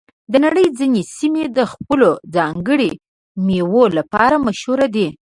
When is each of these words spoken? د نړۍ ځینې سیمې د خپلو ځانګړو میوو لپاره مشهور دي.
د 0.31 0.33
نړۍ 0.45 0.65
ځینې 0.79 1.01
سیمې 1.17 1.43
د 1.57 1.59
خپلو 1.71 2.09
ځانګړو 2.35 2.89
میوو 3.45 3.83
لپاره 3.97 4.35
مشهور 4.47 4.79
دي. 4.95 5.07